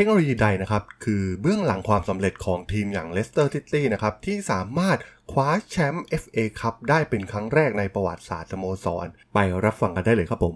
[0.00, 4.98] ทคโนโลยีใดนะครับ คือเบื้องหลังความสำเร็จของทีมอย่างเลสเตอร์ซิตี้นะครับ ที่สามารถ
[5.32, 10.54] คว้าแชมป์ FA คัพได้เป็นครั้งแรกในประวัติศาสตร์สโมสร ไปรับฟังกันได้เลยครับผม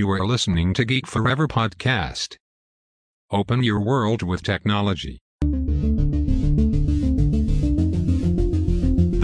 [0.00, 2.30] You are listening to Geek Forever podcast.
[3.38, 5.14] Open your world with technology.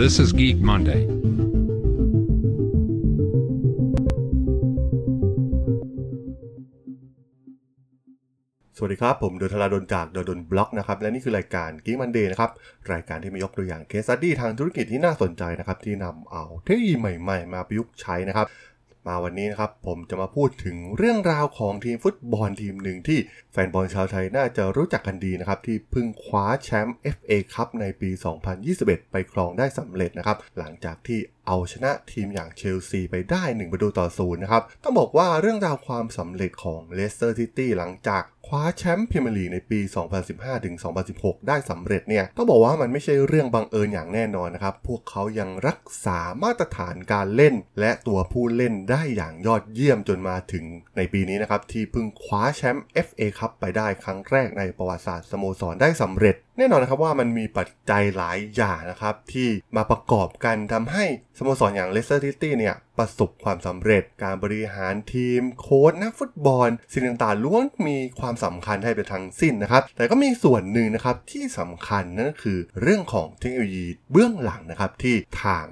[0.00, 1.13] This is Geek Monday.
[8.76, 12.50] สวัสดีครับ ผมดล ธราดล จาก ด.ดล็อกนะครับ และนี่คือรายการ Geek Monday นะครับ
[12.92, 18.46] รายการที่มายกตัวอย่างเคส e ั t ดี้ทางธุรกิจที่น่าสนใจนะครับ ที่นำเอาเทคโนโลยีใหม่ๆ มาประยุกต์ใช้นะครับ
[19.06, 23.18] มาวันนี้นะครับ ผมจะมาพูดถึงเรื่องราวของทีมฟุตบอลทีมหนึ่งที่
[23.52, 28.10] แฟนบอลชาวไทยน่าจะรู้จักกันดีนะครับ ที่เพิ่งคว้าแชมป์ FA คัพในปี
[28.60, 39.80] 2021 ไปครองได้สำเร็จนะครับ หลังจากที่เอาชนะทีมอย่างเชลซีไปได้ 1 ประตูต่อศูนย์นะครับ ต้องบอกว่าเรื่องราวความสำเร็จของเลสเตอร์ซิตี้หลังจาก คว้าแชมป์พรีเมียร์ลีกในปี
[40.62, 50.64] 2015-2016 ได้สำเร็จเนี่ย ต้องบอกว่ามันไม่ใช่เรื่องบังเอิญอย่างแน่นอนนะครับ พวกเขายังรักษามาตรฐานการเล่น และตัวผู้เล่นได้อย่างยอดเยี่ยมจนมาถึง
[50.96, 61.04] ในปีนี้นะครับ ที่เพิ่งคว้าแชมป์ FA คัพไปได้ครั้งแรกในประวัติศาสตร์สโมสรได้สำเร็จแน่นอนนะครับว่ามันมีปัจจัยหลายอย่างนะครับ ที่มาประกอบกันทำให้
[61.38, 75.64] สโมสรอย่างเลสเตอร์ซิตี้เนี่ย ประสบความสำเร็จการบริหารทีม โค้ชนักฟุตบอล สิ่งต่างๆล้วนมีความสำคัญให้ไปทั้งสิ้นนะครับ แต่ก็มีส่วนหนึ่งนะครับที่สำคัญนั่นคือเรื่องของเทคโนโลยีเบื้องหลังนะครับ ที่ทาง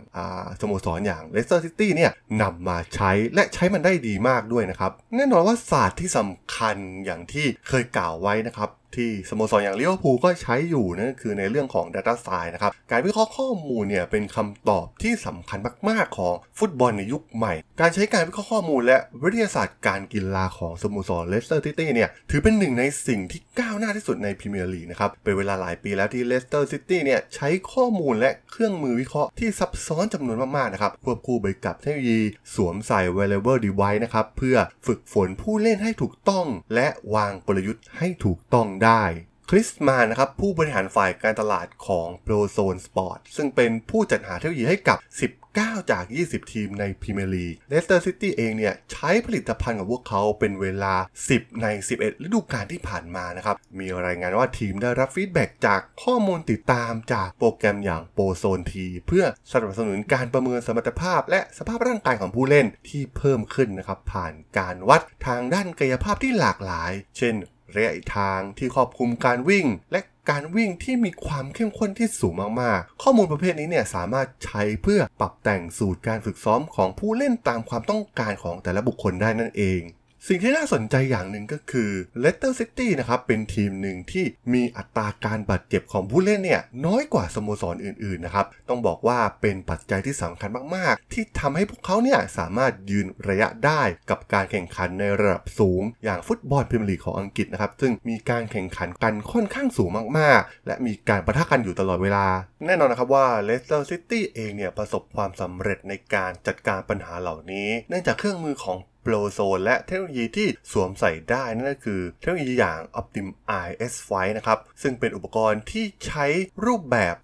[0.61, 2.11] สโมสรอย่างเลสเตอร์ซิตี้เนี่ย
[2.43, 32.21] นำมาใช้และใช้มันได้ดีมากด้วยนะครับ แน่นอนว่าศาสตร์ที่สำคัญอย่างที่เคยกล่าวไว้นะครับ ที่สโมสรอย่างลิเวอร์พูลก็ใช้อยู่นั่นคือในเรื่องของ Data Science นะครับ การวิเคราะห์ข้อมูลเนี่ยเป็นคำตอบที่สำคัญมาก ๆ ของฟุตบอลในยุคใหม่ การใช้การวิเคราะห์ข้อมูลและวิทยาศาสตร์การกีฬาของสโมสรเลสเตอร์ซิตี้เนี่ยถือเป็นหนึ่งในสิ่งที่ก้าวหน้าที่สุดในพรีเมียร์ลีกนะครับ เป็นเวลาหลายปีแล้วที่เลสเตอร์ซิตี้เนี่ยใช้ข้อมูลและเครื่องมือวิเคราะห์ที่ซับซ้อนจำนวนมาก ๆ นะครับควบคู่ไปกับเทคโนโลยี
[32.55, 34.57] สวมใส่ wearable device นะครับเพื่อ
[34.87, 39.05] ฝึกฝนผู้เล่นให้ถูกต้อง และวางกลยุทธ์ให้ถูกต้องได้
[39.51, 50.95] คริสมานน์นะครับผู้บริหารฝ่ายการตลาดของ ProZone Sports ซึ่งเป็นผู้จัดหาเทคโนโลยีให้กับ 19 จาก 20 ทีมในพรีเมียร์ลีกเลสเตอร์ซิตี้เองเนี่ยใช้ผลิตภัณฑ์ของพวกเขาเป็นเวลา
[51.29, 67.37] 10 ใน 11 ฤดูกาลที่ผ่านมานะครับ มีรายงานว่าทีมได้รับ feedback จากข้อมูลติดตามจากโปรแกรมอย่าง ProZone ทีเพื่อสนับสนุนการประเมินสมรรถภาพ และสภาพร่างกายของผู้เล่นที่เพิ่มขึ้นนะครับผ่านการวัดทางด้านกายภาพที่หลากหลาย เช่น
[67.77, 70.01] ระยะทางที่ครอบคลุมการวิ่ง และ
[70.31, 79.81] การวิ่งที่มีความเข้มข้นที่สูงมากๆ ข้อมูลประเภทนี้เนี่ยสามารถใช้เพื่อปรับแต่งสูตรการฝึกซ้อมของผู้เล่นตามความต้องการของแต่ละบุคคลได้นั่นเอง
[80.29, 81.91] สิ่งที่น่าสนใจอย่างหนึ่งก็คือ
[82.23, 102.27] Leicester City นะครับเป็นทีมหนึ่งที่มีอัตราการบาดเจ็บของผู้เล่นเนี่ยน้อยกว่าสโมสรออื่นๆนะครับต้องบอกว่าเป็นปัจจัยที่สำคัญมากๆ ที่ทำให้พวกเขาเนี่ยสามารถยืนระยะได้กับการแข่งขันในระดับสูง อย่างฟุตบอลพรีเมียร์ลีกของอังกฤษนะครับซึ่งมีการแข่งขันกันค่อนข้างสูงมากๆ และมีการประทะกันอยู่ตลอดเวลา
[102.67, 113.29] แน่นอนนะครับว่า Leicester City เองเนี่ยประสบความสำเร็จในการจัดการปัญหาเหล่านี้ เนื่องจากเครื่องมือของ โปรโซนและเทคโนโลยีที่สวมใส่ได้นั่นก็คือเทคโนโลยีอย่าง Optim
[113.67, 116.27] IS f i นะครับ ซึ่งเป็นอุปกรณ์ที่ใช้
[116.65, 117.15] รูปแบบ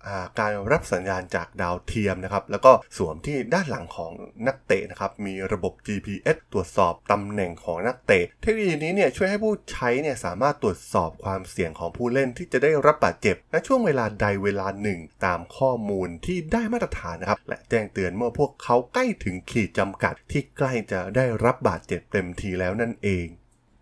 [0.41, 4.13] การรับสัญญาณจากดาวเทียมนะครับ แล้วก็สวมที่ด้านหลังของ
[4.47, 23.27] นักเตะนะครับ มีระบบ GPS ตรวจสอบตำแหน่งของนักเตะ เทคโนโลยีนี้เนี่ยช่วยให้ผู้ใช้เนี่ยสามารถตรวจสอบความเสี่ยงของผู้เล่นที่จะได้รับบาดเจ็บในช่วงเวลาใดเวลาหนึ่ง ตามข้อมูลที่ได้มาตรฐานนะครับ และแจ้งเตือนเมื่อพวกเขาใกล้ถึงขีดจำกัดที่ใกล้จะได้รับบาดเจ็บเต็มทีแล้วนั่นเอง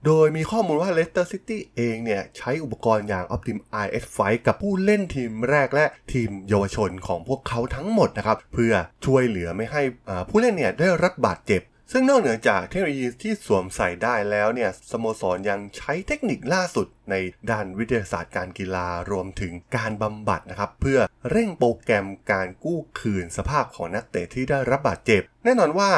[0.07, 8.73] โดยมีข้อมูลว่า Leicester City เองเนี่ย ใช้อุปกรณ์อย่าง Optim IS f i กับผู้เล่นทีมแรกและทีมเยาวชนของพวกเขาทั้งหมดนะครับ เพื่อ
[9.05, 9.83] ช่วยเหลือไม่ให้
[10.29, 17.15] ผู้เล่นเนี่ยได้รับบาดเจ็บซึ่งนอกเหนือจากเทคโนโลยีที่สวมใส่ได้แล้วเนี่ยสโมสรยังใช้เทคนิคล่าสุดใน
[17.51, 20.99] ด้านวิทยาศาสตร์การกีฬารวมถึงการบำบัดนะครับ เพื่อ
[21.31, 25.91] เร่งโปรแกรมการกู้คืนสภาพของนักเตะที่ได้รับบาดเจ็บ แน่นอนว่า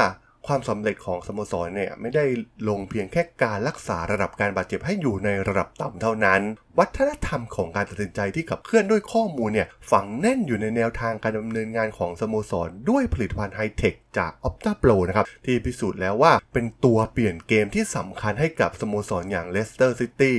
[0.46, 2.24] ความสำเร็จของสโมสรเนี่ยไม่ได้
[2.68, 6.40] ลงเพียงแค่การรักษาระดับการบาดเจ็บให้อยู่ในระดับต่ำเท่านั้น
[6.78, 20.38] วัฒนธรรมของการตัดสินใจที่ขับเคลื่อนด้วยข้อมูลเนี่ยฝังแน่นอยู่ในแนวทางการดำเนินงานของสโมสร ด้วยผลิตภัณฑ์ไฮเทคจาก Opta Pro นะครับ ที่พิสูจน์แล้วว่าเป็นตัวเปลี่ยนเกมที่สำคัญให้กับสโมสรอย่างเลสเตอร์ซิตี้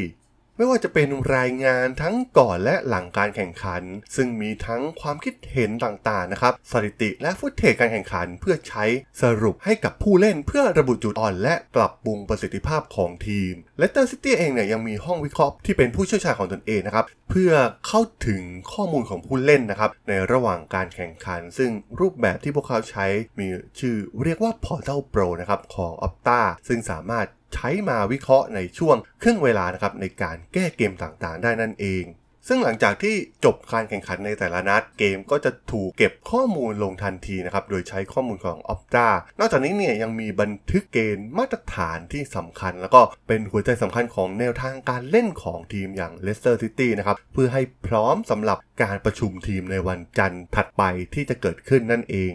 [0.59, 3.83] ไม่ว่าจะเป็นรายงานทั้งก่อนและหลังการแข่งขัน
[4.15, 8.85] ซึ่งมีทั้งความคิดเห็นต่างๆนะครับ สถิติและ footage การแข่งขันเพื่อใช้
[9.21, 17.51] สรุปให้กับผู้เล่นเพื่อระบุจุดอ่อน และปรับปรุงประสิทธิภาพของทีมเลสเตอร์ซิตี้เองเนี่ยยังมีห้องวิเคราะห์ที่เป็นผู้เชี่ยวชาญของตนเองนะครับเพื่อ
[17.87, 18.41] เข้าถึง
[18.73, 23.05] ข้อมูลของผู้เล่นนะครับในระหว่างการแข่งขัน ซึ่งรูปแบบที่พวกเขาใช้
[23.39, 23.47] มี
[23.79, 32.05] ชื่อเรียกว่า Portal Pro นะครับของ Opta ซึ่งสามารถ ใช้มาวิเคราะห์ในช่วงครึ่งเวลานะครับในการแก้เกมต่างๆ ได้นั่นเอง
[32.47, 33.15] ซึ่งหลังจากที่
[33.45, 39.07] จบการแข่งขันในแต่ละนัดเกมก็จะถูกเก็บข้อมูลลงทันทีนะครับโดยใช้ข้อมูลของ Opta
[39.39, 52.33] นอกจากนี้เนี่ยยังมีบันทึกเกณฑ์มาตรฐานที่สำคัญ แล้วก็เป็นหัวใจสำคัญของแนวทางการเล่นของทีมอย่าง Leicester City นะครับเพื่อให้พร้อมสำหรับการประชุมทีมในวันจันทร์ถัดไปที่จะเกิดขึ้นนั่นเอง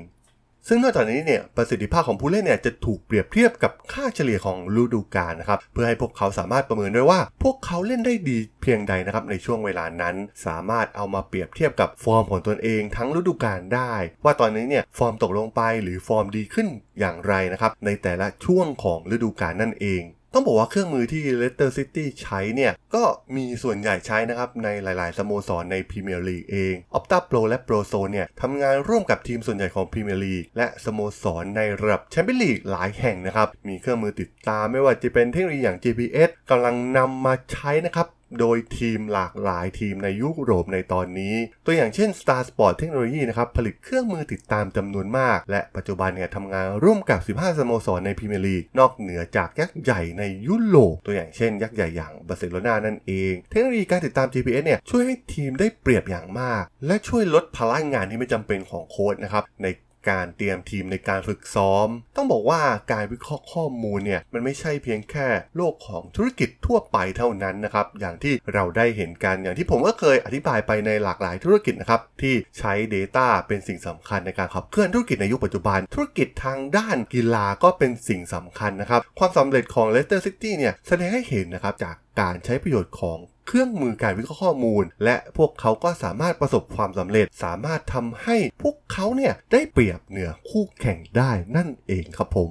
[0.69, 10.15] ซึ่งนอกจากนี้เนี่ยประสิทธิภาพของผู้เล่นเนี่ยจะถูกเปรียบเทียบกับค่าเฉลี่ยของฤดูกาลนะครับเพื่อให้พวกเขาสามารถประเมินได้ว่า พวกเขาเล่นได้ดีเพียงใดนะครับในช่วงเวลานั้น
[10.47, 13.93] สามารถเอามาเปรียบเทียบกับฟอร์มของตนเองทั้งฤดูกาลได้
[14.25, 16.69] ว่าตอนนี้เนี่ยฟอร์มตกลงไปหรือฟอร์มดีขึ้น
[17.01, 20.03] อย่างไรนะครับในแต่ละช่วงของฤดูกาลนั่นเอง
[20.37, 23.03] ต้องบอกว่าเครื่องมือที่ Leicester City ใช้เนี่ย ก็
[23.37, 38.07] มีส่วนใหญ่ใช้นะครับ ในหลาย ๆ สโมสรในพรีเมียร์ลีกเอง Opta Pro และ ProZone เนี่ยทำงานร่วมกับทีมส่วนใหญ่ของพรีเมียร์ลีกและสโมสรในระดับแชมเปี้ยนลีกหลายแห่งนะครับ มีเครื่องมือติดตามไม่ว่าจะเป็นเทคโนโลยีอย่าง GPS กำลังนำมาใช้นะครับ
[38.41, 41.35] โดยทีมหลากหลายทีมในยุโรปในตอนนี้
[41.65, 59.67] ตัวอย่างเช่น STATSports Technology นะครับผลิตเครื่องมือติดตามจำนวนมาก และปัจจุบันเนี่ยทำงานร่วมกับ 15 สโมสรในพรีเมียร์ลีกนอกเหนือจากยักษ์ใหญ่ในยุโรปตัวอย่างเช่น ยักษ์ใหญ่อย่างบาร์เซโลนานั่นเอง เทคโนโลยีการติดตาม GPS เนี่ยช่วยให้ทีมได้เปรียบอย่างมาก และช่วยลดภาระงานที่ไม่จำเป็นของโค้ชนะครับใน
[60.09, 62.63] การเตรียมทีมในการฝึกซ้อม ต้องบอกว่า
[62.93, 92.51] การวิเคราะห์ข้อมูลเนี่ยมันไม่ใช่เพียงแค่โลกของธุรกิจทั่วไปเท่านั้นนะครับอย่างที่เราได้เห็นกันอย่างที่ผมก็เคยอธิบายไปในหลากหลายธุรกิจนะครับที่ใช้ Data เป็นสิ่งสำคัญในการขับเคลื่อนธุรกิจในยุคปัจจุบัน ธุรกิจทางด้านกีฬาก็เป็นสิ่งสำคัญนะครับ ความสำเร็จของ Leicester City เนี่ยแสดงให้เห็นนะครับจากการใช้ประโยชน์ของ เครื่องมือการวิเคราะห์ข้อมูล และพวกเขาก็สามารถประสบความสำเร็จ สามารถทำให้พวกเขาเนี่ยได้เปรียบเหนือคู่แข่งได้นั่นเองครับผม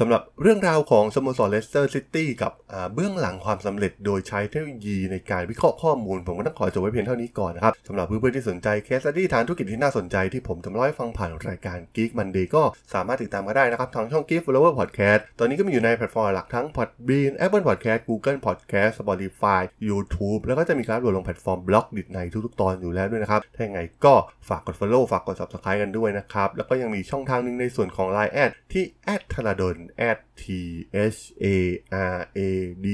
[0.00, 2.52] สำหรับเรื่องราวของสโมสรเลสเตอร์ซิตี้กับ
[2.94, 12.62] เบื้องหลังความสำเร็จโดยใช้เทคโนโลยีในการวิเคราะห์ข้อมูล ผมก็ต้องขอจบไว้เพียงเท่านี้ก่อนนะครับสำหรับเพื่อนๆที่สนใจ case study ทางธุรกิจที่น่าสนใจที่ผมจะมาเล่าให้ฟังผ่านรายการ Geek Monday ก็
[12.94, 24.14] สามารถติดตามมาได้นะครับ ทางช่อง Geek Forever Podcast ตอนนี้ก็มีอยู่ในแพลตฟอร์มหลักทั้ง Podbean Apple Podcast Google Podcast Spotify YouTube แล้วก็จะมีการรวมลงแพลตฟอร์ม Blockdit ในทุกๆตอนอยู่แล้วด้วยนะครับถ้าอย่างไรก็
[24.48, 29.76] ฝากกด Follow ฝากกด Subscribe กันด้วยนะครับแล้วก็ยังมีช่องทางหนึ่งในส่วนของ Line add ที่ add ธราดล
[30.42, 30.44] T
[31.14, 31.46] H A
[32.14, 32.40] R A
[32.84, 32.86] D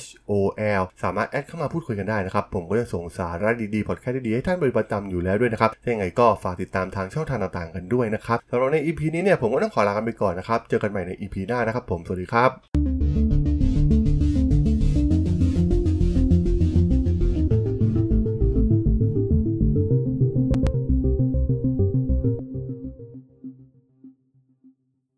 [0.00, 0.32] H O
[0.80, 12.77] L สามารถ add เข้ามาพูดคุยกันได้นะครับ ผมก็จะส่งสาระดีๆพอดแคสต์ดีๆ ให้ท่านเป็นประจำอยู่แล้วด้วยนะครับยังไงก็ฝากติดตามทางช่องทางต่างๆกันด้วยนะครับสำหรับใน EP นี้เนี่ยผมก็ต้องขอลากันไปก่อนนะครับ เจอกันใหม่ใน EP หน้านะครับผม สวัสดีครับ